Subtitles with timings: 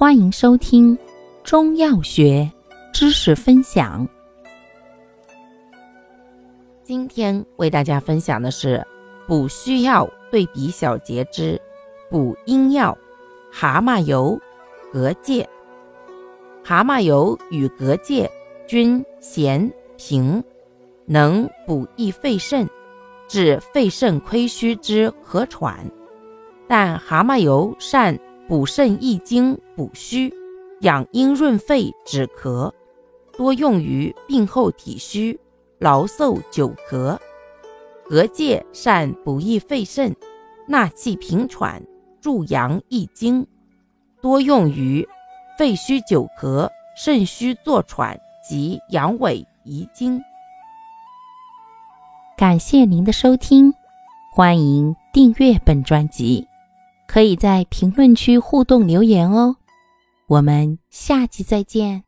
[0.00, 0.96] 欢迎收听
[1.44, 2.50] 中药学
[2.90, 4.08] 知识分享。
[6.82, 8.82] 今天为大家分享的是
[9.28, 11.60] 补虚药对比小节之
[12.08, 12.96] 补阴药
[13.52, 14.40] 蛤蟆油、
[14.90, 15.46] 蛤蚧。
[16.64, 18.26] 蛤蟆油与蛤蚧
[18.66, 20.42] 均咸平，
[21.04, 22.66] 能补益肺肾，
[23.28, 25.78] 治肺肾亏虚之咳喘。
[26.66, 28.18] 但蛤蟆油善。
[28.50, 30.34] 补肾益精、补虚、
[30.80, 32.72] 养阴润肺、止咳，
[33.36, 35.38] 多用于病后体虚、
[35.78, 37.16] 劳嗽久咳。
[38.08, 40.12] 蛤蚧善补益肺肾、
[40.66, 41.80] 纳气平喘、
[42.20, 43.46] 助阳益精，
[44.20, 45.08] 多用于
[45.56, 50.20] 肺虚久咳、肾虚坐喘及阳痿遗精。
[52.36, 53.72] 感谢您的收听，
[54.32, 56.49] 欢迎订阅本专辑。
[57.12, 59.56] 可以在评论区互动留言哦，
[60.28, 62.04] 我们下期再见。